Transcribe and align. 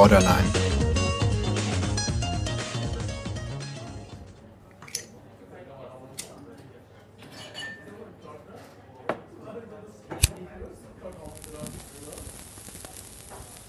Borderline. 0.00 0.48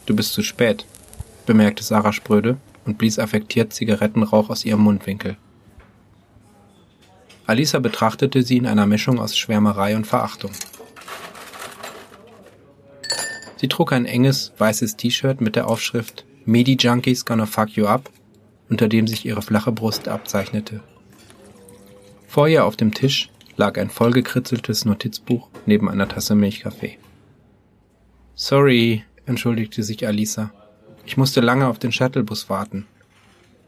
Du 0.06 0.16
bist 0.16 0.32
zu 0.32 0.42
spät, 0.42 0.86
bemerkte 1.46 1.84
Sarah 1.84 2.14
spröde 2.14 2.56
und 2.86 2.98
blies 2.98 3.20
affektiert 3.20 3.74
Zigarettenrauch 3.74 4.50
aus 4.50 4.64
ihrem 4.64 4.84
Mundwinkel. 4.84 5.36
Alisa 7.46 7.80
betrachtete 7.80 8.42
sie 8.44 8.56
in 8.56 8.68
einer 8.68 8.86
Mischung 8.86 9.20
aus 9.20 9.38
Schwärmerei 9.38 9.98
und 9.98 10.08
Verachtung. 10.08 10.52
Sie 13.62 13.68
trug 13.68 13.94
ein 13.94 14.08
enges, 14.08 14.54
weißes 14.58 14.98
T-Shirt 14.98 15.40
mit 15.40 15.56
der 15.56 15.68
Aufschrift 15.68 16.26
Medi 16.46 16.78
Junkies 16.80 17.26
gonna 17.26 17.46
fuck 17.46 17.70
you 17.70 17.86
up, 17.86 18.10
unter 18.72 18.88
dem 18.88 19.06
sich 19.06 19.24
ihre 19.24 19.44
flache 19.44 19.72
Brust 19.72 20.08
abzeichnete. 20.08 20.82
Vor 22.28 22.48
ihr 22.48 22.66
auf 22.66 22.76
dem 22.76 22.92
Tisch 22.92 23.30
lag 23.58 23.78
ein 23.78 23.92
vollgekritzeltes 23.92 24.86
Notizbuch 24.86 25.48
neben 25.68 25.90
einer 25.90 26.08
Tasse 26.08 26.34
Milchkaffee. 26.34 26.98
Sorry, 28.34 29.04
entschuldigte 29.28 29.84
sich 29.84 30.08
Alisa. 30.08 30.52
Ich 31.06 31.18
musste 31.18 31.40
lange 31.40 31.68
auf 31.68 31.78
den 31.78 31.92
Shuttlebus 31.92 32.50
warten. 32.50 32.88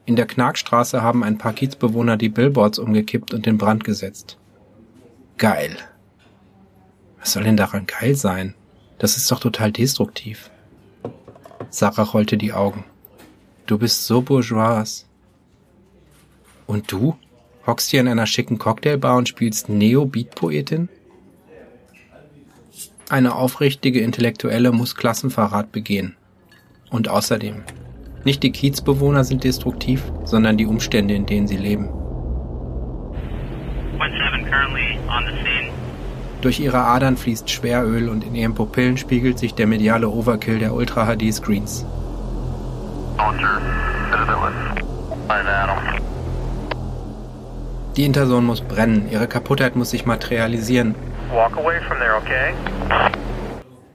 In 0.08 0.16
der 0.16 0.26
Knarkstraße 0.26 1.04
haben 1.04 1.24
ein 1.24 1.38
paar 1.38 1.54
Kiezbewohner 1.54 2.18
die 2.18 2.30
Billboards 2.30 2.80
umgekippt 2.80 3.36
und 3.36 3.46
in 3.46 3.60
Brand 3.60 3.84
gesetzt. 3.84 4.40
Geil. 5.38 5.78
Was 7.20 7.34
soll 7.34 7.44
denn 7.44 7.58
daran 7.58 7.86
geil 7.86 8.16
sein? 8.16 8.56
Das 8.98 9.18
ist 9.18 9.32
doch 9.32 9.40
total 9.40 9.72
destruktiv. 9.72 10.50
Sarah 11.70 12.04
rollte 12.04 12.38
die 12.38 12.54
Augen. 12.54 12.86
Du 13.66 13.78
bist 13.78 14.06
so 14.06 14.22
bourgeois. 14.22 15.06
Und 16.68 16.92
du? 16.92 17.18
Hockst 17.66 17.92
hier 17.92 18.02
in 18.02 18.08
einer 18.08 18.28
schicken 18.28 18.58
Cocktailbar 18.58 19.18
und 19.18 19.30
spielst 19.30 19.70
Neo-Beat-Poetin? 19.70 20.90
Eine 23.10 23.36
aufrichtige 23.36 24.02
Intellektuelle 24.02 24.72
muss 24.72 24.96
Klassenverrat 24.96 25.72
begehen. 25.72 26.16
Und 26.90 27.08
außerdem, 27.10 27.64
nicht 28.24 28.44
die 28.44 28.52
Kiezbewohner 28.52 29.24
sind 29.24 29.44
destruktiv, 29.44 30.04
sondern 30.24 30.58
die 30.58 30.66
Umstände, 30.66 31.14
in 31.14 31.26
denen 31.26 31.48
sie 31.48 31.58
leben. 31.58 31.90
Durch 36.44 36.60
ihre 36.60 36.80
Adern 36.80 37.16
fließt 37.16 37.50
Schweröl 37.50 38.10
und 38.10 38.26
in 38.26 38.36
ihren 38.36 38.54
Pupillen 38.54 38.98
spiegelt 38.98 39.40
sich 39.40 39.56
der 39.56 39.66
mediale 39.66 40.10
Overkill 40.10 40.60
der 40.60 40.74
Ultra-HD-Screens. 40.74 41.86
Die 47.96 48.04
Interson 48.04 48.44
muss 48.44 48.60
brennen, 48.60 49.08
ihre 49.10 49.28
Kaputtheit 49.28 49.78
muss 49.78 49.92
sich 49.92 50.06
materialisieren. 50.06 50.96
There, 51.30 52.16
okay? 52.18 52.54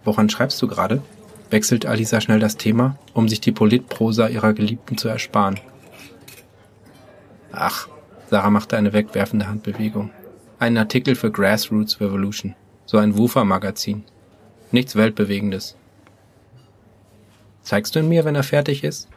Woran 0.05 0.31
schreibst 0.31 0.63
du 0.63 0.69
gerade? 0.69 1.03
wechselt 1.51 1.85
Alisa 1.85 2.23
schnell 2.23 2.41
das 2.41 2.57
Thema, 2.57 2.97
um 3.13 3.29
sich 3.29 3.43
die 3.43 3.53
Politprosa 3.53 4.29
ihrer 4.29 4.55
Geliebten 4.55 4.97
zu 4.97 5.09
ersparen. 5.09 5.61
Ach, 7.53 7.89
Sarah 8.31 8.51
machte 8.51 8.79
eine 8.79 8.95
wegwerfende 8.95 9.49
Handbewegung. 9.49 10.11
Ein 10.61 10.77
Artikel 10.77 11.15
für 11.15 11.31
Grassroots 11.31 12.01
Revolution, 12.01 12.57
so 12.85 12.99
ein 12.99 13.17
Woofer-Magazin. 13.17 14.03
Nichts 14.73 14.97
Weltbewegendes. 14.97 15.77
Zeigst 17.63 17.95
du 17.95 18.01
ihn 18.01 18.09
mir, 18.09 18.25
wenn 18.25 18.35
er 18.35 18.43
fertig 18.43 18.83
ist? 18.83 19.09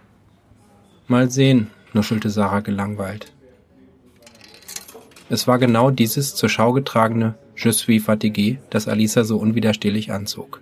Mal 1.07 1.31
sehen, 1.31 1.72
nuschelte 1.94 2.30
Sarah 2.30 2.59
gelangweilt. 2.59 3.34
Es 5.30 5.47
war 5.47 5.57
genau 5.57 5.90
dieses 5.90 6.35
zur 6.35 6.47
Schau 6.47 6.74
getragene 6.74 7.34
Je 7.56 7.72
suis 7.72 8.03
fatigué, 8.03 8.59
das 8.69 8.88
Alisa 8.88 9.24
so 9.24 9.38
unwiderstehlich 9.38 10.12
anzog. 10.12 10.62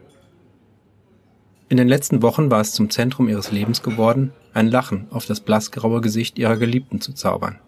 In 1.68 1.75
den 1.75 1.89
letzten 1.89 2.22
Wochen 2.22 2.50
war 2.51 2.62
es 2.62 2.72
zum 2.72 2.89
Zentrum 2.89 3.28
ihres 3.28 3.51
Lebens 3.51 3.84
geworden, 3.84 4.31
ein 4.53 4.69
Lachen 4.69 5.07
auf 5.12 5.25
das 5.25 5.41
blassgraue 5.41 6.00
Gesicht 6.00 6.39
ihrer 6.39 6.56
Geliebten 6.56 7.01
zu 7.01 7.12
zaubern. 7.12 7.59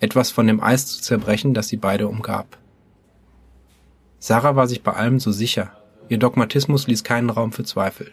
Etwas 0.00 0.30
von 0.30 0.46
dem 0.46 0.62
Eis 0.62 0.86
zu 0.86 1.00
zerbrechen, 1.00 1.54
das 1.54 1.68
sie 1.68 1.76
beide 1.76 2.08
umgab. 2.08 2.58
Sarah 4.18 4.56
war 4.56 4.66
sich 4.66 4.82
bei 4.82 4.92
allem 4.92 5.20
so 5.20 5.30
sicher, 5.30 5.72
ihr 6.08 6.18
Dogmatismus 6.18 6.86
ließ 6.86 7.04
keinen 7.04 7.30
Raum 7.30 7.52
für 7.52 7.64
Zweifel. 7.64 8.10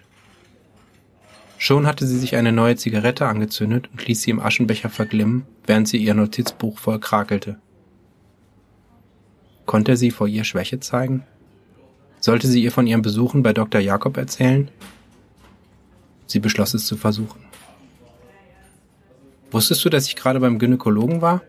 Schon 1.57 1.87
hatte 1.87 2.05
sie 2.05 2.19
sich 2.19 2.35
eine 2.35 2.51
neue 2.51 2.75
Zigarette 2.75 3.25
angezündet 3.25 3.89
und 3.91 4.05
ließ 4.05 4.21
sie 4.21 4.31
im 4.31 4.39
Aschenbecher 4.39 4.89
verglimmen, 4.89 5.45
während 5.65 5.87
sie 5.87 5.97
ihr 5.97 6.13
Notizbuch 6.13 6.77
voll 6.77 6.99
krakelte. 6.99 7.57
Konnte 9.65 9.97
sie 9.97 10.11
vor 10.11 10.27
ihr 10.27 10.43
Schwäche 10.43 10.79
zeigen? 10.79 11.23
Sollte 12.19 12.47
sie 12.47 12.63
ihr 12.63 12.71
von 12.71 12.87
ihren 12.87 13.01
Besuchen 13.01 13.43
bei 13.43 13.53
Dr. 13.53 13.81
Jakob 13.81 14.17
erzählen 14.17 14.69
Sie 16.27 16.39
beschloss 16.39 16.73
es 16.73 16.85
zu 16.85 16.97
versuchen. 16.97 17.39
Wusstest 19.49 19.83
du, 19.85 19.89
dass 19.89 20.07
ich 20.07 20.17
gerade 20.17 20.41
beim 20.41 20.59
Gynäkologen 20.59 21.21
war? 21.21 21.41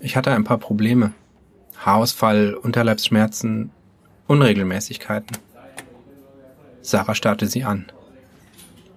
Ich 0.00 0.16
hatte 0.16 0.32
ein 0.32 0.44
paar 0.44 0.58
Probleme. 0.58 1.12
Haarausfall, 1.76 2.54
Unterleibsschmerzen, 2.54 3.70
Unregelmäßigkeiten. 4.26 5.36
Sarah 6.82 7.14
starrte 7.14 7.46
sie 7.46 7.64
an. 7.64 7.90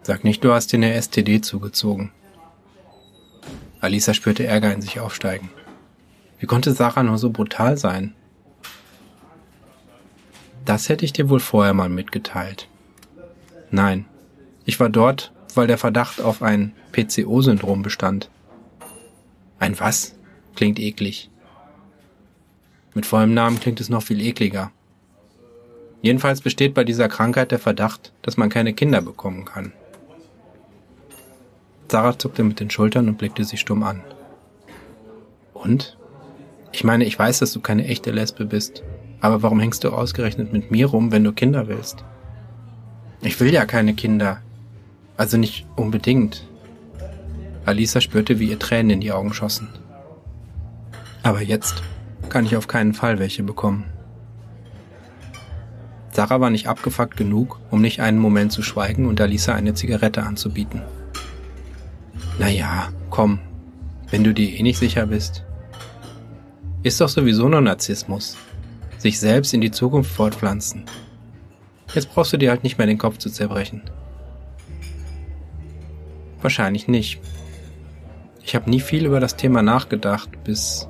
Sag 0.04 0.24
nicht, 0.24 0.44
du 0.44 0.54
hast 0.54 0.72
dir 0.72 0.78
eine 0.78 1.00
STD 1.00 1.42
zugezogen. 1.42 2.12
Alisa 3.80 4.14
spürte 4.14 4.46
Ärger 4.46 4.74
in 4.74 4.82
sich 4.82 5.00
aufsteigen. 5.00 5.50
Wie 6.40 6.46
konnte 6.46 6.72
Sarah 6.72 7.04
nur 7.04 7.18
so 7.18 7.32
brutal 7.32 7.78
sein? 7.78 8.14
Das 10.66 10.90
hätte 10.90 11.06
ich 11.06 11.14
dir 11.14 11.30
wohl 11.30 11.40
vorher 11.40 11.74
mal 11.74 11.90
mitgeteilt. 11.90 12.68
Nein, 13.72 14.06
ich 14.66 14.80
war 14.80 14.90
dort, 14.90 15.32
weil 15.56 15.68
der 15.68 15.78
Verdacht 15.78 16.22
auf 16.22 16.44
ein 16.44 16.74
PCO-Syndrom 16.92 17.82
bestand. 17.82 18.30
Ein 19.60 19.80
was? 19.80 20.16
Klingt 20.56 20.80
eklig. 20.80 21.30
Mit 22.94 23.06
vollem 23.06 23.34
Namen 23.34 23.60
klingt 23.60 23.80
es 23.80 23.90
noch 23.90 24.04
viel 24.04 24.22
ekliger. 24.22 24.72
Jedenfalls 26.02 26.42
besteht 26.42 26.74
bei 26.74 26.84
dieser 26.84 27.08
Krankheit 27.08 27.52
der 27.52 27.60
Verdacht, 27.60 28.12
dass 28.22 28.38
man 28.38 28.50
keine 28.50 28.74
Kinder 28.74 29.02
bekommen 29.02 29.46
kann. 29.46 29.72
Sarah 31.90 32.18
zuckte 32.18 32.44
mit 32.44 32.60
den 32.60 32.70
Schultern 32.70 33.08
und 33.08 33.18
blickte 33.18 33.44
sie 33.44 33.58
stumm 33.58 33.84
an. 33.84 34.02
Und? 35.54 35.98
Ich 36.72 36.84
meine, 36.84 37.04
ich 37.06 37.20
weiß, 37.20 37.40
dass 37.40 37.52
du 37.52 37.60
keine 37.60 37.86
echte 37.86 38.12
Lesbe 38.12 38.46
bist, 38.46 38.82
aber 39.20 39.44
warum 39.44 39.60
hängst 39.60 39.84
du 39.84 39.90
ausgerechnet 39.90 40.54
mit 40.54 40.72
mir 40.72 40.88
rum, 40.88 41.12
wenn 41.12 41.24
du 41.24 41.34
Kinder 41.34 41.68
willst? 41.68 42.04
Ich 43.22 43.40
will 43.40 43.54
ja 43.54 43.66
keine 43.66 43.94
Kinder. 43.94 44.42
Also 45.18 45.38
nicht 45.38 45.68
unbedingt. 45.76 46.48
Alisa 47.66 48.02
spürte, 48.02 48.40
wie 48.40 48.50
ihr 48.50 48.58
Tränen 48.58 48.90
in 48.90 49.02
die 49.02 49.12
Augen 49.12 49.34
schossen. 49.34 49.70
Aber 51.24 51.42
jetzt 51.42 51.84
kann 52.30 52.46
ich 52.46 52.56
auf 52.56 52.68
keinen 52.68 52.94
Fall 52.94 53.20
welche 53.20 53.44
bekommen. 53.44 53.86
Sarah 56.12 56.42
war 56.42 56.50
nicht 56.50 56.68
abgefuckt 56.68 57.16
genug, 57.16 57.60
um 57.70 57.82
nicht 57.82 58.02
einen 58.02 58.20
Moment 58.20 58.52
zu 58.52 58.64
schweigen 58.64 59.06
und 59.06 59.22
Alisa 59.22 59.54
eine 59.54 59.74
Zigarette 59.74 60.24
anzubieten. 60.24 60.82
Naja, 62.38 62.90
komm, 63.10 63.40
wenn 64.10 64.24
du 64.24 64.34
dir 64.34 64.50
eh 64.50 64.62
nicht 64.62 64.78
sicher 64.78 65.08
bist. 65.08 65.44
Ist 66.84 67.00
doch 67.00 67.10
sowieso 67.10 67.48
nur 67.48 67.62
Narzissmus. 67.62 68.36
Sich 68.98 69.20
selbst 69.20 69.54
in 69.54 69.62
die 69.62 69.72
Zukunft 69.72 70.12
fortpflanzen. 70.12 70.86
Jetzt 71.94 72.14
brauchst 72.14 72.34
du 72.34 72.38
dir 72.38 72.50
halt 72.50 72.64
nicht 72.64 72.78
mehr 72.78 72.88
den 72.88 72.98
Kopf 72.98 73.18
zu 73.18 73.30
zerbrechen. 73.30 73.82
Wahrscheinlich 76.42 76.88
nicht. 76.88 77.20
Ich 78.44 78.56
habe 78.56 78.70
nie 78.70 78.80
viel 78.80 79.06
über 79.06 79.20
das 79.20 79.36
Thema 79.36 79.62
nachgedacht, 79.62 80.44
bis... 80.44 80.88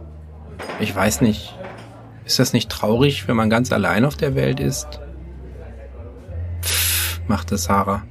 Ich 0.80 0.96
weiß 0.96 1.22
nicht. 1.22 1.56
Ist 2.26 2.40
das 2.40 2.54
nicht 2.54 2.70
traurig, 2.70 3.28
wenn 3.28 3.36
man 3.36 3.50
ganz 3.50 3.72
allein 3.72 4.06
auf 4.06 4.16
der 4.16 4.36
Welt 4.36 4.60
ist? 4.60 5.00
Pfff, 6.62 7.22
machte 7.28 7.58
Sarah. 7.58 8.04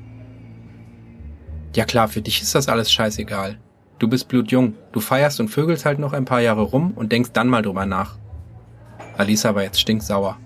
Ja 1.75 1.85
klar, 1.85 2.09
für 2.09 2.21
dich 2.21 2.43
ist 2.43 2.55
das 2.55 2.69
alles 2.69 2.93
scheißegal. 2.93 3.59
Du 3.99 4.09
bist 4.09 4.29
blutjung, 4.29 4.75
du 4.93 5.01
feierst 5.01 5.41
und 5.41 5.49
vögelst 5.49 5.85
halt 5.85 5.99
noch 5.99 6.13
ein 6.13 6.25
paar 6.25 6.41
Jahre 6.41 6.63
rum 6.63 6.93
und 6.97 7.13
denkst 7.13 7.31
dann 7.33 7.49
mal 7.49 7.63
drüber 7.63 7.87
nach. 7.87 8.17
Alisa 9.17 9.55
war 9.55 9.63
jetzt 9.63 9.81
stinksauer. 9.81 10.39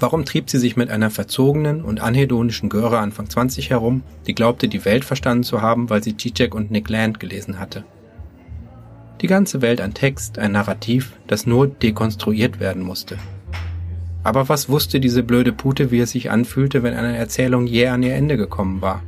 Warum 0.00 0.24
trieb 0.24 0.48
sie 0.48 0.58
sich 0.58 0.76
mit 0.76 0.90
einer 0.90 1.10
verzogenen 1.10 1.82
und 1.82 2.00
anhedonischen 2.00 2.68
Göre 2.68 2.98
Anfang 2.98 3.28
20 3.28 3.70
herum, 3.70 4.02
die 4.26 4.34
glaubte, 4.34 4.68
die 4.68 4.84
Welt 4.84 5.04
verstanden 5.04 5.42
zu 5.42 5.60
haben, 5.60 5.90
weil 5.90 6.02
sie 6.02 6.16
Zizek 6.16 6.54
und 6.54 6.70
Nick 6.70 6.88
Land 6.88 7.20
gelesen 7.20 7.58
hatte? 7.58 7.84
Die 9.20 9.26
ganze 9.26 9.62
Welt 9.62 9.80
ein 9.80 9.94
Text, 9.94 10.38
ein 10.38 10.52
Narrativ, 10.52 11.12
das 11.26 11.46
nur 11.46 11.66
dekonstruiert 11.66 12.60
werden 12.60 12.82
musste. 12.82 13.18
Aber 14.22 14.48
was 14.48 14.68
wusste 14.68 15.00
diese 15.00 15.22
blöde 15.22 15.52
Pute, 15.52 15.90
wie 15.90 16.00
es 16.00 16.12
sich 16.12 16.30
anfühlte, 16.30 16.82
wenn 16.82 16.94
eine 16.94 17.16
Erzählung 17.16 17.66
jäh 17.66 17.88
an 17.88 18.02
ihr 18.02 18.14
Ende 18.14 18.36
gekommen 18.36 18.80
war? 18.80 19.02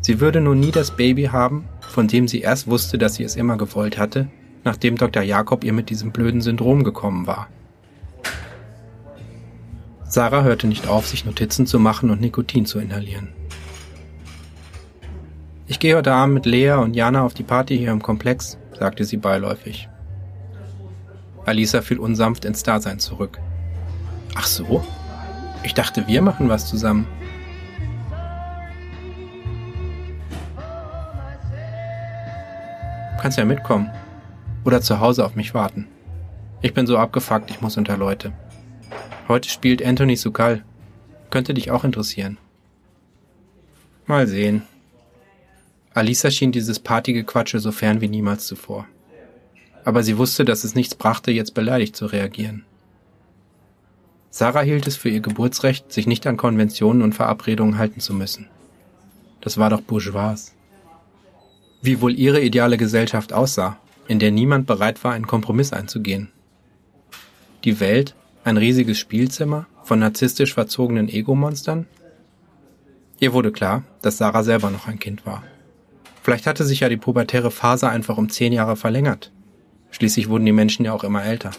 Sie 0.00 0.20
würde 0.20 0.40
nun 0.40 0.58
nie 0.58 0.70
das 0.70 0.92
Baby 0.92 1.24
haben, 1.24 1.64
von 1.80 2.08
dem 2.08 2.26
sie 2.26 2.40
erst 2.40 2.66
wusste, 2.66 2.98
dass 2.98 3.16
sie 3.16 3.24
es 3.24 3.36
immer 3.36 3.56
gewollt 3.56 3.98
hatte, 3.98 4.28
nachdem 4.64 4.96
Dr. 4.96 5.22
Jakob 5.22 5.64
ihr 5.64 5.72
mit 5.72 5.90
diesem 5.90 6.10
blöden 6.10 6.40
Syndrom 6.40 6.82
gekommen 6.84 7.26
war. 7.26 7.48
Sarah 10.04 10.42
hörte 10.42 10.66
nicht 10.66 10.88
auf, 10.88 11.06
sich 11.06 11.24
Notizen 11.24 11.66
zu 11.66 11.78
machen 11.78 12.10
und 12.10 12.20
Nikotin 12.20 12.64
zu 12.64 12.78
inhalieren. 12.78 13.28
Ich 15.66 15.78
gehe 15.78 15.96
heute 15.96 16.14
Abend 16.14 16.34
mit 16.34 16.46
Lea 16.46 16.72
und 16.72 16.96
Jana 16.96 17.22
auf 17.22 17.34
die 17.34 17.42
Party 17.42 17.76
hier 17.76 17.92
im 17.92 18.00
Komplex, 18.00 18.56
sagte 18.78 19.04
sie 19.04 19.16
beiläufig. 19.16 19.88
Alisa 21.44 21.82
fiel 21.82 21.98
unsanft 21.98 22.44
ins 22.44 22.62
Dasein 22.62 22.98
zurück. 22.98 23.38
Ach 24.34 24.46
so? 24.46 24.84
Ich 25.62 25.74
dachte, 25.74 26.06
wir 26.06 26.22
machen 26.22 26.48
was 26.48 26.68
zusammen. 26.68 27.06
Kannst 33.20 33.38
ja 33.38 33.44
mitkommen. 33.44 33.90
Oder 34.64 34.80
zu 34.80 35.00
Hause 35.00 35.24
auf 35.24 35.34
mich 35.34 35.54
warten. 35.54 35.88
Ich 36.62 36.74
bin 36.74 36.86
so 36.86 36.98
abgefuckt, 36.98 37.50
ich 37.50 37.60
muss 37.60 37.76
unter 37.76 37.96
Leute. 37.96 38.32
Heute 39.26 39.48
spielt 39.48 39.84
Anthony 39.84 40.16
Sukal. 40.16 40.64
Könnte 41.30 41.54
dich 41.54 41.70
auch 41.70 41.84
interessieren. 41.84 42.38
Mal 44.06 44.26
sehen. 44.26 44.62
Alisa 45.98 46.30
schien 46.30 46.52
dieses 46.52 46.78
Partygequatsche 46.78 47.58
so 47.58 47.72
fern 47.72 48.00
wie 48.00 48.08
niemals 48.08 48.46
zuvor. 48.46 48.86
Aber 49.84 50.04
sie 50.04 50.16
wusste, 50.16 50.44
dass 50.44 50.62
es 50.62 50.76
nichts 50.76 50.94
brachte, 50.94 51.32
jetzt 51.32 51.54
beleidigt 51.54 51.96
zu 51.96 52.06
reagieren. 52.06 52.64
Sarah 54.30 54.60
hielt 54.60 54.86
es 54.86 54.96
für 54.96 55.08
ihr 55.08 55.18
Geburtsrecht, 55.18 55.92
sich 55.92 56.06
nicht 56.06 56.24
an 56.28 56.36
Konventionen 56.36 57.02
und 57.02 57.14
Verabredungen 57.14 57.78
halten 57.78 57.98
zu 57.98 58.14
müssen. 58.14 58.46
Das 59.40 59.58
war 59.58 59.70
doch 59.70 59.80
bourgeois. 59.80 60.52
Wie 61.82 62.00
wohl 62.00 62.16
ihre 62.16 62.42
ideale 62.42 62.76
Gesellschaft 62.76 63.32
aussah, 63.32 63.76
in 64.06 64.20
der 64.20 64.30
niemand 64.30 64.68
bereit 64.68 65.02
war, 65.02 65.14
einen 65.14 65.26
Kompromiss 65.26 65.72
einzugehen. 65.72 66.30
Die 67.64 67.80
Welt 67.80 68.14
ein 68.44 68.56
riesiges 68.56 69.00
Spielzimmer 69.00 69.66
von 69.82 69.98
narzisstisch 69.98 70.54
verzogenen 70.54 71.08
Ego-Monstern? 71.08 71.86
Ihr 73.18 73.32
wurde 73.32 73.50
klar, 73.50 73.82
dass 74.00 74.18
Sarah 74.18 74.44
selber 74.44 74.70
noch 74.70 74.86
ein 74.86 75.00
Kind 75.00 75.26
war. 75.26 75.42
Vielleicht 76.28 76.46
hatte 76.46 76.64
sich 76.64 76.80
ja 76.80 76.90
die 76.90 76.98
pubertäre 76.98 77.50
Phase 77.50 77.88
einfach 77.88 78.18
um 78.18 78.28
zehn 78.28 78.52
Jahre 78.52 78.76
verlängert. 78.76 79.32
Schließlich 79.90 80.28
wurden 80.28 80.44
die 80.44 80.52
Menschen 80.52 80.84
ja 80.84 80.92
auch 80.92 81.02
immer 81.02 81.24
älter. 81.24 81.52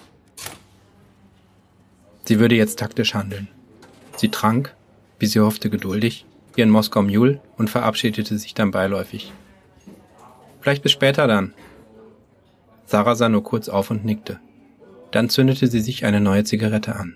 Sie 2.25 2.39
würde 2.39 2.54
jetzt 2.54 2.77
taktisch 2.77 3.16
handeln. 3.16 3.48
Sie 4.16 4.30
trank, 4.30 4.75
wie 5.18 5.25
sie 5.25 5.39
hoffte 5.39 5.71
geduldig, 5.71 6.27
ihren 6.56 6.69
Moskau 6.69 7.01
Mule 7.01 7.42
und 7.57 7.71
verabschiedete 7.71 8.38
sich 8.38 8.54
dann 8.54 8.69
beiläufig. 8.69 9.33
Vielleicht 10.62 10.83
bis 10.83 10.92
später 10.92 11.25
dann. 11.25 11.56
Sarah 12.86 13.15
sah 13.15 13.27
nur 13.27 13.44
kurz 13.44 13.69
auf 13.69 13.89
und 13.89 14.06
nickte. 14.06 14.39
Dann 15.10 15.30
zündete 15.30 15.65
sie 15.65 15.81
sich 15.81 16.06
eine 16.06 16.22
neue 16.22 16.44
Zigarette 16.44 16.95
an. 16.95 17.15